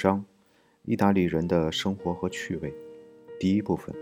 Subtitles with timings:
[0.00, 0.24] 章：
[0.86, 2.72] 意大利人的生活和趣味。
[3.38, 3.94] 第一部分。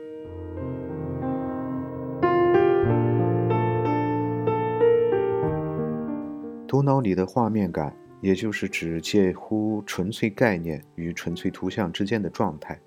[6.68, 12.80] 头脑里的画面感，也就是指介乎纯粹概念与纯粹图像之间的状态，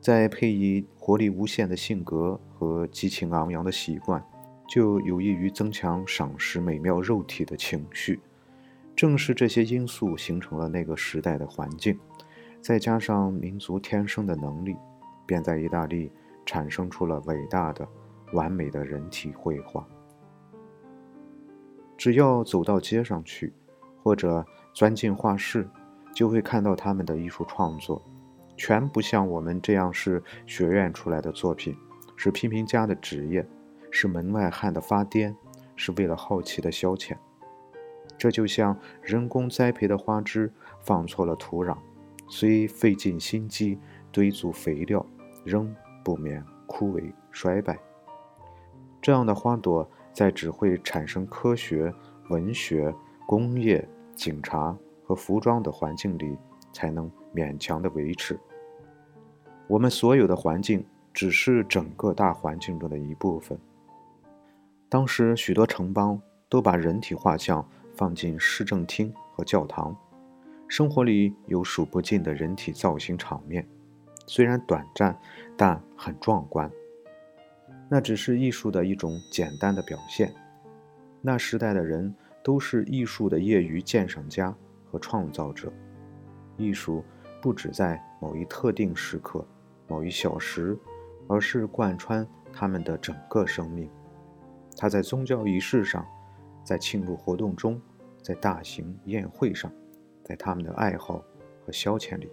[0.00, 4.24] 再配以活力无限的性格和激情昂扬的习惯，
[4.66, 8.18] 就有益于增强赏识美妙肉体的情绪。
[9.04, 12.00] 正是这些因素形成了那个时代的环境，
[12.62, 14.74] 再加上民族天生的能力，
[15.26, 16.10] 便在意大利
[16.46, 17.86] 产生出了伟大的、
[18.32, 19.86] 完美的人体绘画。
[21.98, 23.52] 只要走到街上去，
[24.02, 24.42] 或者
[24.72, 25.68] 钻进画室，
[26.14, 28.02] 就会看到他们的艺术创作，
[28.56, 31.76] 全不像我们这样是学院出来的作品，
[32.16, 33.46] 是批评家的职业，
[33.90, 35.34] 是门外汉的发癫，
[35.76, 37.14] 是为了好奇的消遣。
[38.16, 41.76] 这就像人工栽培的花枝放错了土壤，
[42.28, 43.78] 虽费尽心机
[44.10, 45.04] 堆足肥料，
[45.44, 47.78] 仍不免枯萎衰败。
[49.02, 51.92] 这样的花朵在只会产生科学、
[52.30, 52.94] 文学、
[53.26, 56.38] 工业、警察和服装的环境里，
[56.72, 58.38] 才能勉强的维持。
[59.66, 63.58] 我们所有的环境只是整个大环境中的一部分。
[64.88, 67.66] 当时许多城邦都把人体画像。
[67.94, 69.96] 放进市政厅和教堂，
[70.66, 73.66] 生活里有数不尽的人体造型场面，
[74.26, 75.16] 虽然短暂，
[75.56, 76.70] 但很壮观。
[77.88, 80.34] 那只是艺术的一种简单的表现。
[81.20, 84.54] 那时代的人都是艺术的业余鉴赏家
[84.90, 85.72] 和创造者。
[86.56, 87.04] 艺术
[87.40, 89.46] 不只在某一特定时刻、
[89.86, 90.76] 某一小时，
[91.28, 93.88] 而是贯穿他们的整个生命。
[94.76, 96.04] 它在宗教仪式上。
[96.64, 97.80] 在庆祝活动中，
[98.22, 99.70] 在大型宴会上，
[100.24, 101.22] 在他们的爱好
[101.64, 102.30] 和消遣里，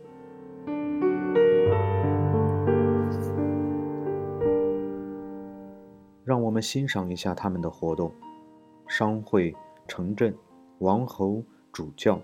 [6.23, 8.11] 让我们欣赏一下他们的活动。
[8.87, 9.55] 商会、
[9.87, 10.35] 城镇、
[10.79, 12.21] 王侯、主教，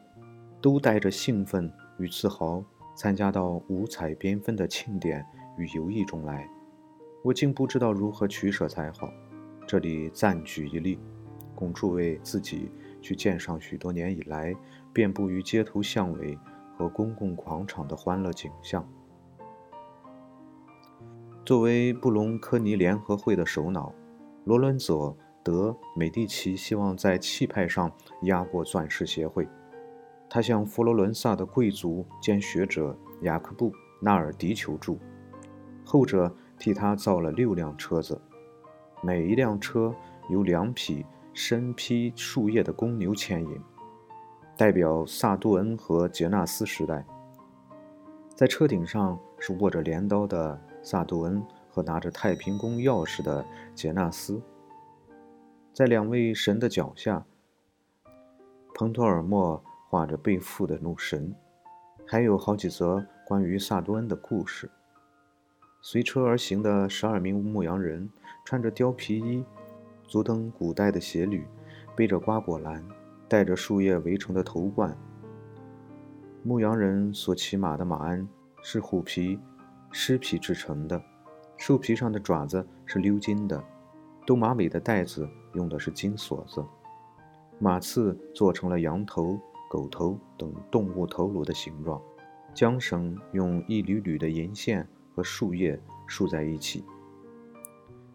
[0.61, 2.63] 都带着兴奋与自豪
[2.95, 5.25] 参加到五彩缤纷的庆典
[5.57, 6.49] 与游艺中来。
[7.23, 9.09] 我竟不知道如何取舍才好。
[9.65, 10.97] 这里暂举一例。
[11.57, 14.55] 供诸位自己去鉴赏许多年以来
[14.93, 16.37] 遍布于街头巷尾
[16.77, 18.87] 和公共广场的欢乐景象。
[21.43, 23.91] 作为布隆科尼联合会的首脑，
[24.45, 25.11] 罗伦佐·
[25.43, 27.91] 德·美第奇希望在气派上
[28.23, 29.47] 压过钻石协会。
[30.29, 34.99] 他向佛罗伦萨的贵族兼学者雅克布·纳尔迪求助，
[35.83, 38.21] 后者替他造了六辆车子，
[39.01, 39.95] 每一辆车
[40.29, 41.05] 由两匹。
[41.39, 43.61] 身披树叶的公牛牵引，
[44.57, 47.05] 代表萨杜恩和杰纳斯时代。
[48.35, 51.39] 在车顶上是握着镰刀的萨杜恩
[51.69, 54.41] 和拿着太平宫钥匙的杰纳斯。
[55.75, 57.23] 在两位神的脚下，
[58.73, 61.35] 彭托尔莫画着背负的怒神，
[62.07, 64.67] 还有好几则关于萨杜恩的故事。
[65.83, 68.09] 随车而行的十二名牧羊人
[68.43, 69.45] 穿着貂皮衣。
[70.07, 71.45] 足蹬古代的鞋履，
[71.93, 72.81] 背着瓜果篮，
[73.27, 74.97] 戴着树叶围成的头冠。
[76.43, 78.25] 牧羊人所骑马的马鞍
[78.63, 79.37] 是虎皮、
[79.91, 81.01] 狮皮制成的，
[81.57, 83.61] 兽皮上的爪子是鎏金的，
[84.25, 86.63] 兜马尾的带子用的是金锁子，
[87.59, 89.37] 马刺做成了羊头、
[89.69, 92.01] 狗头等动物头颅的形状，
[92.55, 96.85] 缰绳用一缕缕的银线和树叶束在一起。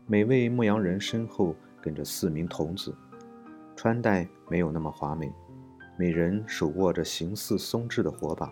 [0.06, 1.54] 每位牧羊人身后。
[1.82, 2.94] 跟着四名童子，
[3.74, 5.30] 穿戴没有那么华美，
[5.98, 8.50] 每人手握着形似松枝的火把。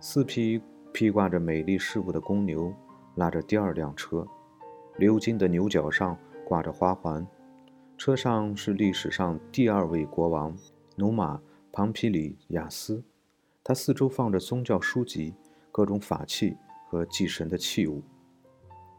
[0.00, 0.62] 四匹
[0.92, 2.72] 披挂着美丽饰物的公牛
[3.16, 4.26] 拉着第二辆车，
[4.98, 7.26] 鎏金的牛角上挂着花环。
[7.98, 10.54] 车上是历史上第二位国王
[10.96, 11.40] 努马
[11.72, 13.02] 庞皮里亚斯，
[13.64, 15.34] 他四周放着宗教书籍、
[15.72, 16.56] 各种法器
[16.88, 18.02] 和祭神的器物。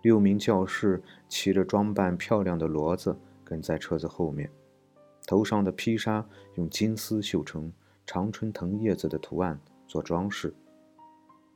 [0.07, 3.13] 六名教士骑着装扮漂亮的骡子
[3.43, 4.49] 跟在车子后面，
[5.25, 6.25] 头上的披纱
[6.55, 7.69] 用金丝绣成
[8.05, 10.53] 常春藤叶子的图案做装饰。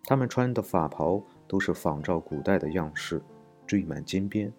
[0.03, 3.21] 他们穿的法袍都是仿照古代的样式，
[3.65, 4.51] 缀满金边。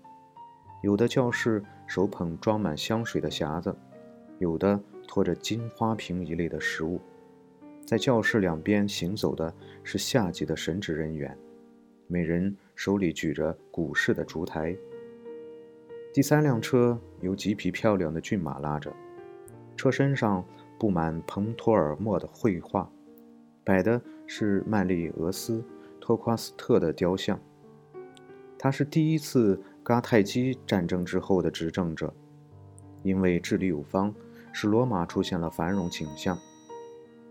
[0.83, 3.77] 有的教士手捧装满香水的匣子，
[4.39, 6.99] 有的拖着金花瓶一类的食物。
[7.85, 9.55] 在教室两边行走的
[9.85, 11.37] 是下级的神职人员。
[12.13, 14.77] 每人手里举着古式的烛台。
[16.13, 18.95] 第三辆车由几匹漂亮的骏马拉着，
[19.79, 20.45] 车身上
[20.79, 22.93] 布满蓬托尔莫的绘画，
[23.65, 25.61] 摆的是曼利俄斯·
[26.03, 27.41] 托夸斯特的雕像。
[28.59, 32.13] 他是第一次迦太基战争之后的执政者，
[33.03, 34.15] 因为治理有方，
[34.53, 36.39] 使罗马出现了繁荣景象。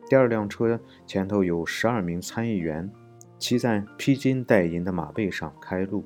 [0.09, 2.91] 第二辆车前头有十二名参议员，
[3.41, 6.05] 骑在披金戴银的马背上开路，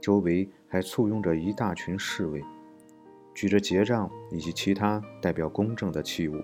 [0.00, 2.40] 周围还簇拥着一大群侍卫，
[3.34, 6.40] 举着结账以及其他代表公正的器物。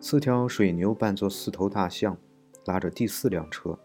[0.00, 2.16] 四条水牛扮作四头大象，
[2.64, 3.78] 拉着第四辆车，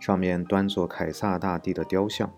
[0.00, 2.28] 上面端坐凯撒大帝的雕像。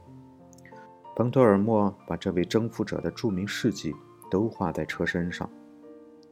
[1.16, 3.94] 彭托尔莫把这位征服者的著名事迹
[4.31, 5.50] 都画在车身上，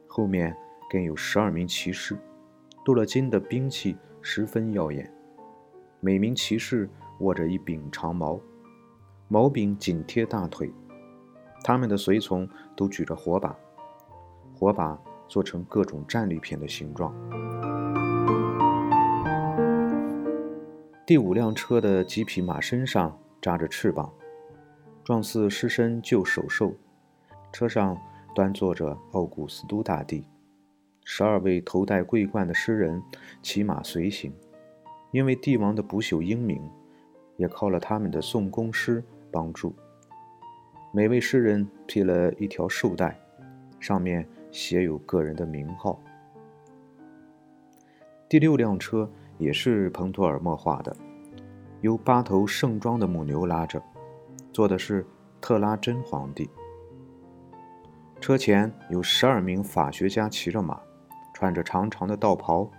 [0.05, 0.55] 后面
[0.91, 2.15] 更有十二名骑士，
[2.85, 5.11] 镀了金的兵器十分耀眼，
[6.05, 6.87] 每名骑士
[7.21, 8.39] 握着一柄长矛，
[9.27, 10.71] 矛柄紧贴大腿，
[11.63, 13.57] 他们的随从都举着火把，
[14.53, 14.95] 火把。
[15.27, 17.11] 做成各种战利品的形状。
[21.03, 24.13] 第五辆车的几匹马身上扎着翅膀，
[25.03, 26.75] 状似狮身救首兽。
[27.51, 27.97] 车上
[28.35, 30.23] 端坐着奥古斯都大帝，
[31.03, 33.01] 十二位头戴桂冠的诗人
[33.41, 34.31] 骑马随行。
[35.15, 36.61] 因为帝王的不朽英名，
[37.37, 39.01] 也靠了他们的颂功诗
[39.31, 39.73] 帮助。
[40.91, 43.17] 每位诗人披了一条绶带，
[43.79, 44.27] 上面。
[44.51, 46.01] 写有个人的名号。
[48.29, 50.95] 第六辆车也是彭托尔莫画的，
[51.81, 53.83] 由八头盛装的母牛拉着，
[54.53, 55.05] 坐的是
[55.41, 56.49] 特拉真皇帝。
[58.21, 60.79] 车前有十二名法学家骑着马，
[61.33, 62.71] 穿着长长的道袍，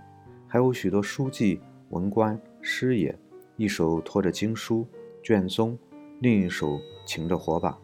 [0.46, 1.60] 还有许多书记、
[1.96, 3.18] 文官、师爷，
[3.56, 4.86] 一手托着经书
[5.22, 5.78] 卷宗，
[6.20, 7.76] 另一手擎着火把。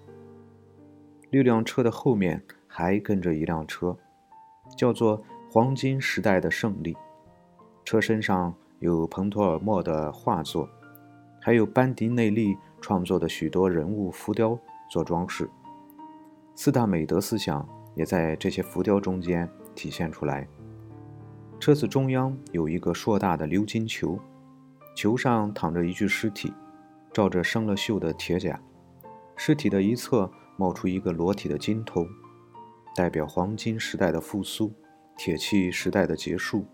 [1.30, 2.42] 六辆车的后面。
[2.74, 3.94] 还跟着一辆车，
[4.78, 5.22] 叫做
[5.52, 6.96] “黄金时代的胜利”。
[7.84, 10.66] 车身上有彭托尔莫的画作，
[11.38, 14.58] 还有班迪内利创作的许多人物浮雕
[14.90, 15.50] 做装饰。
[16.54, 20.48] 四大美德思想也在这些浮雕中间体现出来。
[21.62, 24.18] 车子中央有一个硕大的鎏金球，
[24.96, 26.52] 球上躺着一具尸体，
[27.12, 28.60] 罩着生了锈的铁甲，
[29.36, 32.04] 尸体的一侧冒出一个裸体的金头。
[32.96, 34.72] 代表黄金时代的复苏，
[35.16, 36.66] 铁器时代的结束，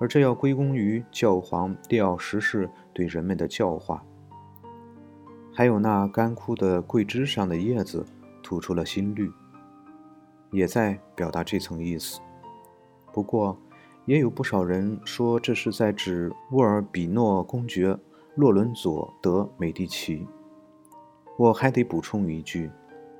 [0.00, 4.04] 而这要归功于教皇利奥十世对人们的教化。
[5.54, 8.04] 还有那干枯的桂枝上的叶子
[8.42, 9.30] 吐出了新绿，
[10.50, 12.18] 也在表达这层意思。
[13.12, 13.56] 不过，
[14.08, 17.94] 也有不少人说这是在指沃尔比诺公爵
[18.36, 20.26] 洛伦佐·德·美第奇。
[21.36, 22.70] 我还得补充一句。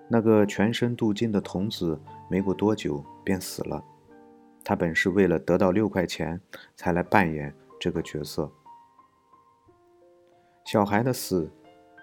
[0.09, 2.01] 那个全身镀金的童子，
[2.31, 3.85] 没过多久便死了。
[4.65, 6.41] 他本是为了得到六块钱
[6.75, 8.51] 才来扮演这个角色。
[10.65, 11.53] 小孩的死，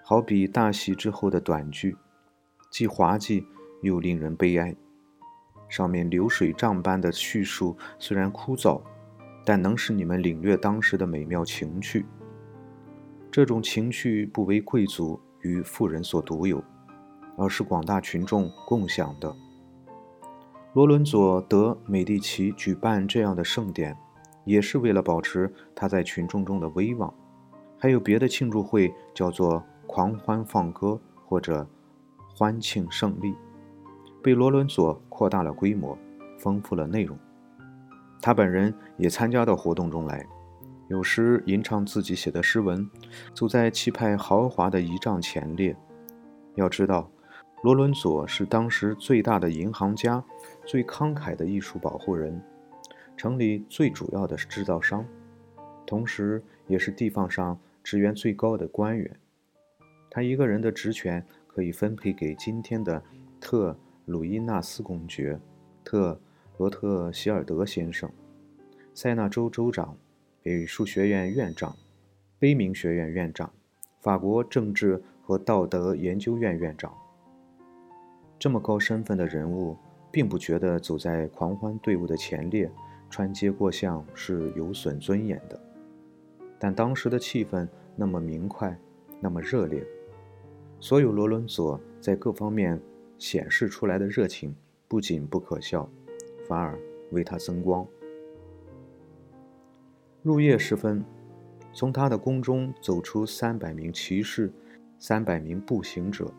[0.04, 1.98] 好比大戏之后的短剧，
[2.70, 3.44] 既滑稽
[3.82, 4.76] 又令人悲哀。
[5.68, 8.82] 上面流水账般的叙述虽然枯燥，
[9.46, 12.06] 但能使你们领略当时的美妙情趣。
[13.32, 16.64] 这种情趣不为贵族与富人所独有。
[17.38, 19.36] 而是广大群众共享的。
[20.72, 23.94] 罗伦佐·德·美第奇举办这样的盛典，
[24.46, 27.14] 也是为了保持他在群众中的威望。
[27.78, 30.98] 还有别的庆祝会，叫做“狂欢放歌”
[31.28, 31.68] 或者
[32.34, 33.36] “欢庆胜利”，
[34.26, 35.96] 被罗伦佐扩大了规模，
[36.40, 37.16] 丰富了内容。
[38.20, 40.26] 他本人也参加到活动中来，
[40.88, 42.90] 有时吟唱自己写的诗文，
[43.36, 45.78] 走在气派豪华的仪仗前列。
[46.56, 47.08] 要知道。
[47.62, 50.24] 罗伦佐是当时最大的银行家，
[50.66, 52.42] 最慷慨的艺术保护人，
[53.16, 55.06] 城里最主要的制造商，
[55.86, 59.20] 同时也是地方上职员最高的官员。
[60.10, 63.02] 他一个人的职权可以分配给今天的
[63.40, 63.76] 特
[64.06, 65.40] 鲁伊纳斯公爵、
[65.84, 66.20] 特
[66.58, 68.08] 罗特希尔德先生、
[68.94, 69.98] 塞纳州州长、
[70.44, 71.76] 美术学院院长、
[72.38, 73.52] 悲鸣学院院长、
[74.00, 76.94] 法国政治和道德研究院院长。
[78.38, 79.76] 这么高身份的人物，
[80.12, 82.70] 并不觉得走在狂欢队伍的前列，
[83.10, 85.60] 穿街过巷是有损尊严的。
[86.60, 88.78] 但当时的气氛那么明快，
[89.20, 89.84] 那么热烈，
[90.80, 92.80] 所有罗伦佐在各方面
[93.18, 94.56] 显示出来的热情，
[94.88, 95.90] 不仅不可笑，
[96.48, 96.78] 反而
[97.12, 97.86] 为他增光。
[100.22, 101.04] 入夜时分，
[101.74, 104.52] 从他的宫中走出三百名骑士，
[104.98, 106.32] 三百名步行者。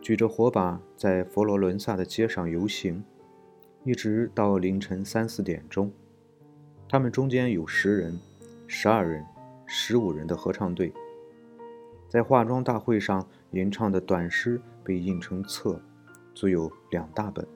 [0.00, 3.02] 举着火把在佛罗伦萨的街上游行，
[3.84, 5.90] 一直到凌晨三四点钟。
[6.88, 8.18] 他们中间有十人、
[8.66, 9.24] 十二人、
[9.66, 10.92] 十五人的合唱队。
[12.08, 15.80] 在化妆大会上吟唱的短诗被印成册，
[16.34, 17.46] 足有两大本。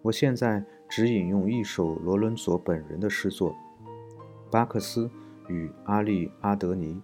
[0.00, 3.50] 我现在只引用一首罗伦佐本人的诗作
[4.50, 5.08] 《巴克斯
[5.48, 6.94] 与阿利阿德尼》。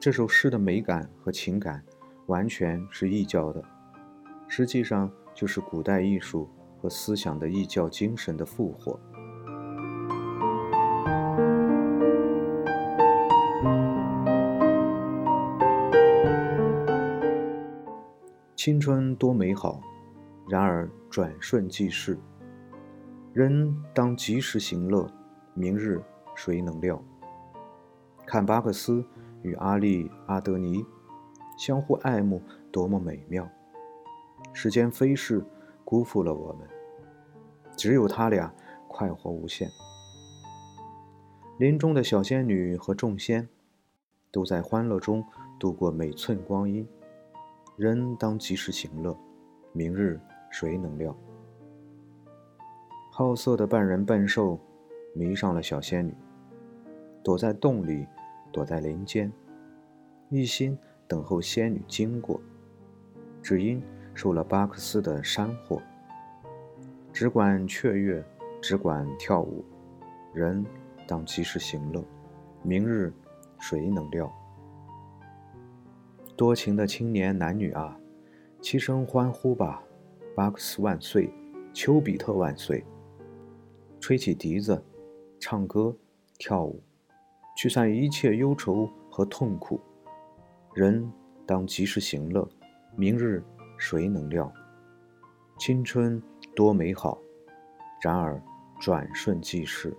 [0.00, 1.84] 这首诗的美感和情感
[2.26, 3.62] 完全是异教的，
[4.48, 6.48] 实际上就是古代艺术
[6.80, 8.98] 和思想的异教精神的复活。
[18.70, 19.82] 青春多美好，
[20.48, 22.16] 然而转瞬即逝。
[23.32, 25.10] 人当及时行乐，
[25.54, 26.00] 明日
[26.36, 27.02] 谁能料？
[28.24, 29.04] 看巴克斯
[29.42, 30.86] 与阿丽阿德尼
[31.58, 33.50] 相互爱慕，多么美妙！
[34.52, 35.44] 时间飞逝，
[35.84, 36.68] 辜负了我们。
[37.76, 38.54] 只有他俩
[38.86, 39.68] 快活无限。
[41.58, 43.48] 林中的小仙女和众仙，
[44.30, 45.24] 都在欢乐中
[45.58, 46.86] 度过每寸光阴。
[47.80, 49.16] 人当及时行乐，
[49.72, 50.20] 明日
[50.50, 51.16] 谁能料？
[53.10, 54.60] 好色的半人半兽
[55.14, 56.14] 迷上了小仙女，
[57.24, 58.06] 躲在洞里，
[58.52, 59.32] 躲在林间，
[60.28, 60.76] 一心
[61.08, 62.38] 等候仙女经过，
[63.40, 63.82] 只因
[64.12, 65.80] 受了巴克斯的山祸。
[67.14, 68.22] 只管雀跃，
[68.60, 69.64] 只管跳舞，
[70.34, 70.62] 人
[71.08, 72.04] 当及时行乐，
[72.62, 73.10] 明日
[73.58, 74.30] 谁能料？
[76.40, 78.00] 多情的青年男女啊，
[78.62, 79.82] 齐声欢呼吧！
[80.34, 81.30] 巴克斯万岁，
[81.74, 82.82] 丘比特万岁！
[84.00, 84.82] 吹起笛子，
[85.38, 85.94] 唱歌，
[86.38, 86.82] 跳舞，
[87.58, 89.78] 驱散一切忧愁和痛苦。
[90.72, 91.12] 人
[91.44, 92.48] 当及时行乐，
[92.96, 93.44] 明日
[93.76, 94.50] 谁能料？
[95.58, 96.22] 青春
[96.56, 97.18] 多美好，
[98.02, 98.42] 然而
[98.80, 99.94] 转瞬即逝。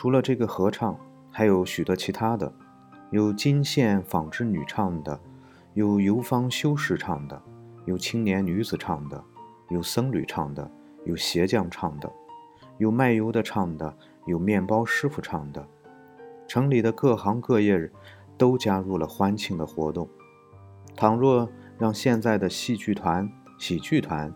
[0.00, 0.98] 除了这个合唱，
[1.30, 2.50] 还有许多其他的，
[3.10, 5.20] 有金线纺织女唱的，
[5.74, 7.42] 有游方修士唱的，
[7.84, 9.22] 有青年女子唱的，
[9.68, 10.70] 有僧侣唱的，
[11.04, 12.10] 有鞋匠唱的，
[12.78, 15.68] 有卖油的唱的，有面包师傅唱的。
[16.48, 17.90] 城里的各行各业
[18.38, 20.08] 都加入了欢庆的活动。
[20.96, 24.32] 倘若让现在的戏剧团、喜剧团、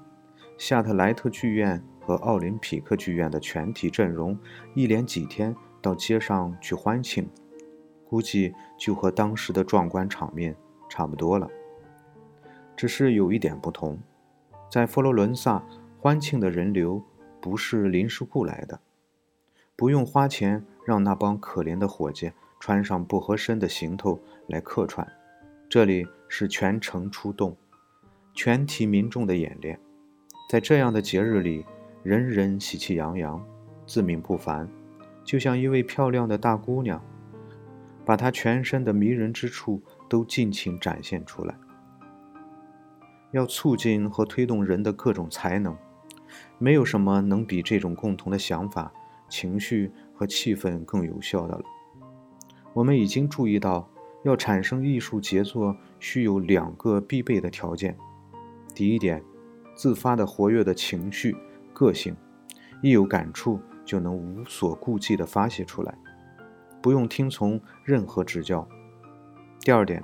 [0.58, 4.38] 夏特莱特剧院，和奥林匹克剧院的全体阵容，
[4.74, 7.26] 一连几天到街上去欢庆，
[8.06, 10.54] 估计就和当时的壮观场面
[10.88, 11.48] 差不多了。
[12.76, 13.98] 只是有一点不同，
[14.70, 15.64] 在佛罗伦萨
[15.98, 17.02] 欢庆的人流
[17.40, 18.78] 不是临时雇来的，
[19.74, 25.10] 不用花钱让那帮可怜的伙计穿上不合身的行头来客串，
[25.70, 27.56] 这里是全城出动，
[28.34, 29.80] 全体民众的演练，
[30.50, 31.64] 在这样的节日里。
[32.04, 33.42] 人人喜气洋洋，
[33.86, 34.68] 自命不凡，
[35.24, 37.02] 就像一位漂亮的大姑娘，
[38.04, 41.54] 把她全身的迷人之处都尽情展现出来。
[43.30, 45.74] 要促进和推动人的各种才能，
[46.58, 48.92] 没有什么能比这种共同的想法、
[49.30, 51.64] 情绪和气氛更有效的了。
[52.74, 53.88] 我们已经注意到，
[54.24, 57.96] 要产生艺术杰作，需有两个必备的条件。
[58.74, 59.24] 第一点，
[59.74, 61.34] 自发的活跃的情绪。
[61.74, 62.16] 个性，
[62.82, 65.94] 一有感触就能无所顾忌地发泄出来，
[66.80, 68.66] 不用听从任何指教。
[69.60, 70.02] 第二点，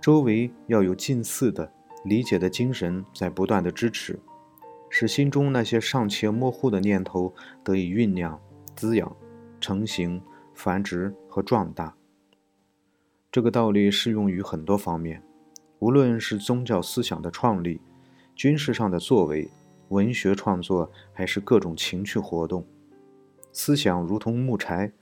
[0.00, 1.70] 周围要有近似的
[2.04, 4.18] 理解的精神在不断的支持，
[4.88, 8.40] 使心中那些尚且模糊的念头得以酝酿、
[8.76, 9.14] 滋养、
[9.60, 10.22] 成型、
[10.54, 11.94] 繁殖和壮大。
[13.32, 15.22] 这个道理适用于很多方面，
[15.80, 17.80] 无论是宗教思想的创立，
[18.36, 19.50] 军事上的作为。
[19.88, 22.64] 文学创作还是各种情趣活动，
[23.52, 24.92] 思想如同木柴，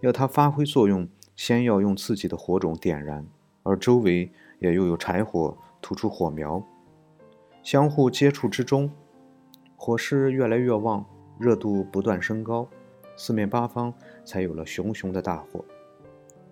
[0.00, 3.26] 要它发挥作用，先要用自己的火种点燃，
[3.62, 6.62] 而周围也又有柴火突出火苗，
[7.62, 8.90] 相互接触之中，
[9.76, 11.04] 火势越来越旺，
[11.38, 12.66] 热度不断升高，
[13.16, 13.92] 四面八方
[14.24, 15.64] 才有了熊熊的大火。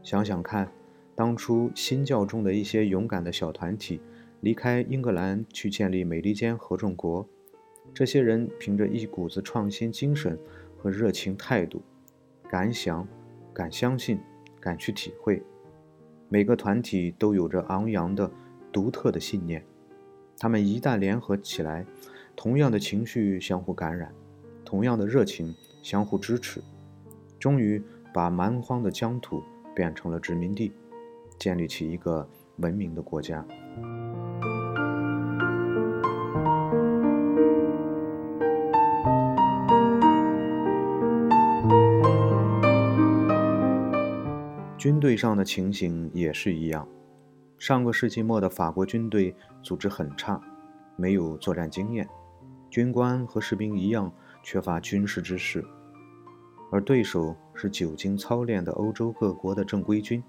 [0.02, 0.70] 想想看，
[1.14, 4.00] 当初新教中的一些勇敢的小团体
[4.40, 7.26] 离开英格兰去建立美利坚合众国。
[7.92, 10.38] 这些人凭着一股子创新精神
[10.76, 11.82] 和热情态度，
[12.48, 13.06] 敢想、
[13.52, 14.20] 敢相信、
[14.60, 15.42] 敢去体会。
[16.28, 18.30] 每个团体都有着昂扬的、
[18.70, 19.64] 独特的信念。
[20.38, 21.84] 他们一旦联合起来，
[22.36, 24.12] 同样的情绪相互感染，
[24.64, 25.52] 同样的热情
[25.82, 26.62] 相互支持，
[27.38, 27.82] 终于
[28.14, 29.42] 把蛮荒的疆土
[29.74, 30.70] 变成了殖民地，
[31.38, 32.28] 建立起一个
[32.58, 33.44] 文明的国家。
[44.88, 46.88] 军队上的情形也是一样。
[47.58, 50.40] 上个世纪末的法国军队组织很差，
[50.96, 52.08] 没有作战经验，
[52.70, 54.10] 军官和士兵一样
[54.42, 55.62] 缺乏军事知识，
[56.72, 60.24] 而对手是久经操练的欧洲各国的正规军。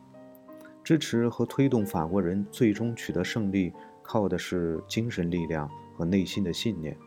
[0.84, 3.72] 支持和推动法国人最终取得胜利，
[4.04, 6.98] 靠的是精神力量和内心的信念。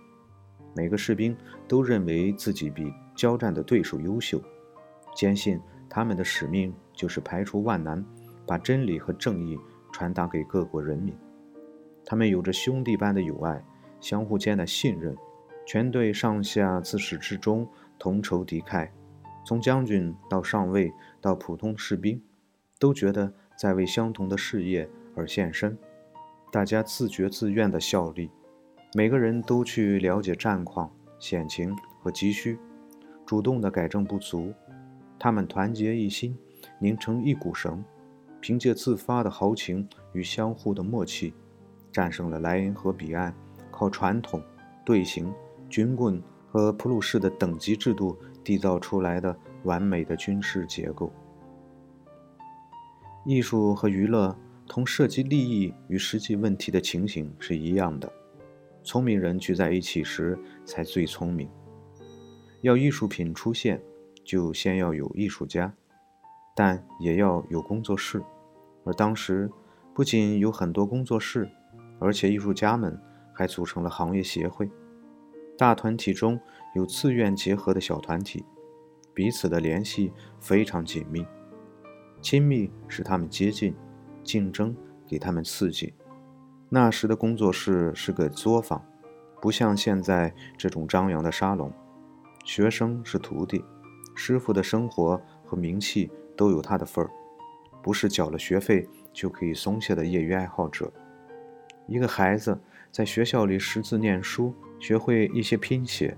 [0.75, 1.37] 每个士兵
[1.69, 4.41] 都认为自己比交战的对手优秀，
[5.15, 8.05] 坚信他们的使命就是排除万难，
[8.47, 9.59] 把真理和正义。
[9.91, 11.13] 传达给各国人民，
[12.07, 13.63] 他们有着兄弟般的友爱，
[14.01, 15.17] 相互间的信任。
[15.67, 17.69] 全队上下自始至终
[17.99, 18.89] 同仇敌忾，
[19.45, 22.23] 从将军到上尉到普通士兵，
[22.79, 25.77] 都觉得在为相同的事业而献身。
[26.53, 28.31] 大家自觉自愿的效力，
[28.95, 32.59] 每个人都去了解战况、险情和急需，
[33.27, 34.55] 主动的改正不足。
[35.19, 36.35] 他们团结一心，
[36.83, 37.83] 拧成一股绳。
[38.41, 41.33] 凭借自发的豪情与相互的默契，
[41.93, 43.33] 战胜了莱茵河彼岸
[43.71, 44.43] 靠传统
[44.85, 45.33] 队形、
[45.69, 51.13] 军棍和普鲁士的等级制度缔造出来的完美的军事结构。
[53.25, 54.37] 艺术和娱乐
[54.67, 58.13] 同涉及利益与实际问题的情形是一样的。
[58.83, 61.49] 聪明人聚在一起时才最聪明。
[62.63, 63.81] 要艺术品出现，
[64.25, 65.73] 就先要有艺术家。
[66.55, 68.23] 但也要有工作室，
[68.85, 69.51] 而当时
[69.95, 71.51] 不仅有很多工作室，
[71.99, 73.01] 而且艺术家们
[73.33, 74.71] 还组成了行业协会。
[75.57, 76.39] 大团体中
[76.75, 78.45] 有自愿结合的小团体，
[79.15, 81.25] 彼此的联系非常紧密，
[82.21, 83.75] 亲密使他们接近，
[84.23, 85.95] 竞争给他们刺激。
[86.69, 88.83] 那时的工作室是个作坊，
[89.41, 91.73] 不像现在这种张扬的沙龙。
[92.45, 93.65] 学生是徒弟，
[94.15, 96.11] 师傅的生活和名气。
[96.37, 97.11] 都有他的份儿，
[97.83, 100.93] 不是缴了学费就可以松懈的业余爱好者。
[101.87, 102.59] 一个孩子
[102.91, 106.17] 在学校里识字念书，学会一些拼写，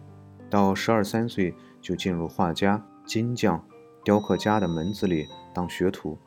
[0.50, 3.64] 到十二三岁就进入画家、金匠、
[4.04, 6.18] 雕刻家的门子里当学徒。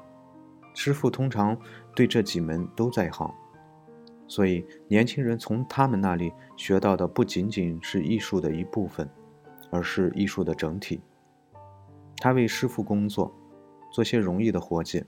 [0.73, 1.57] 师傅通常
[1.95, 3.33] 对这几门都在行，
[4.27, 9.09] 所以年轻人从他们那里学到的不仅仅是艺术的一部分，
[9.71, 11.01] 而是艺术的整体。
[12.17, 13.33] 他为师傅工作。
[13.91, 15.03] 做些容易的活计，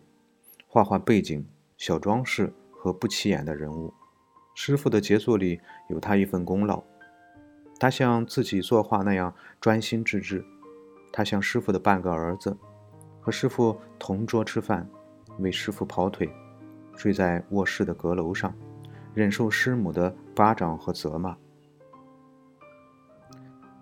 [0.67, 3.93] 画画背景、小装饰和不起眼的人物。
[4.55, 6.83] 师傅的杰作里有他一份功劳。
[7.79, 10.43] 他像自己作画那样专心致志。
[11.13, 12.57] 他像师傅的半个儿子，
[13.21, 14.89] 和师傅同桌吃饭，
[15.39, 16.29] 为师傅跑腿，
[16.95, 18.53] 睡在卧室的阁楼上，
[19.13, 21.37] 忍受师母的巴掌和责骂。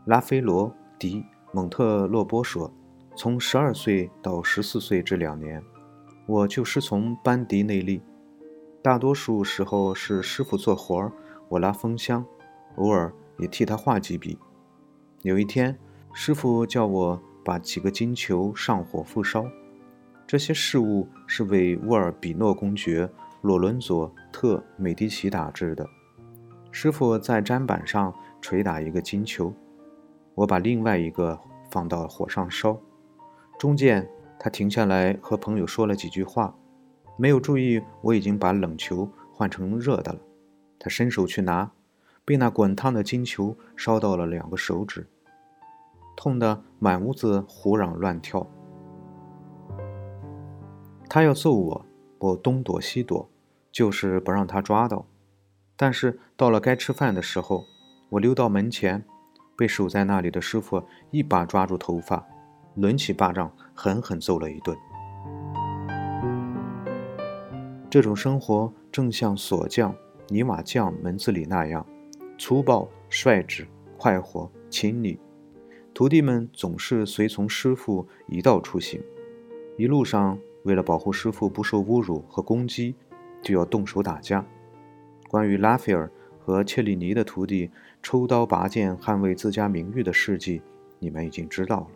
[0.06, 2.72] 拉菲罗·迪·蒙特洛波说。
[3.18, 5.60] 从十二岁到十四岁这两年，
[6.28, 8.00] 我就师从班迪内利，
[8.80, 11.12] 大多数时候是师傅做活儿，
[11.50, 12.24] 我拉风箱，
[12.76, 14.38] 偶尔也替他画几笔。
[15.24, 15.76] 有一天，
[16.14, 19.44] 师傅叫我把几个金球上火复烧，
[20.28, 23.10] 这些事物是为沃尔比诺公爵
[23.42, 25.90] 洛伦佐特美第奇打制的。
[26.70, 29.52] 师傅在砧板上捶打一个金球，
[30.36, 31.40] 我把另外一个
[31.72, 32.80] 放到火上烧。
[33.58, 34.08] 中间，
[34.40, 36.56] 他停下来和朋友说了几句话，
[37.18, 40.20] 没有注意我已经把冷球换成热的了。
[40.78, 41.72] 他伸手去拿，
[42.24, 45.08] 被那滚烫的金球烧到了两个手指，
[46.16, 48.46] 痛得满屋子胡嚷乱跳。
[51.10, 51.86] 他要揍我，
[52.20, 53.28] 我东躲西躲，
[53.72, 55.08] 就是不让他抓到。
[55.76, 57.64] 但是到了该吃饭的时候，
[58.10, 59.04] 我溜到门前，
[59.58, 62.24] 被守在那里的师傅一把抓住头发。
[62.78, 64.78] 抡起巴掌，狠狠揍了一顿。
[67.90, 69.96] 这种生活正像锁匠、
[70.28, 71.84] 泥瓦匠门子里那样，
[72.38, 75.20] 粗暴、率直、快活、亲昵。
[75.92, 79.02] 徒弟们总是随从师傅一道出行，
[79.76, 82.94] 一路上为了保护师傅不受侮辱和攻击，
[83.42, 84.46] 就要动手打架。
[85.28, 87.72] 关于拉斐尔和切里尼的徒弟
[88.04, 90.62] 抽刀拔剑捍卫自家名誉的事迹，
[91.00, 91.88] 你们已经知道了。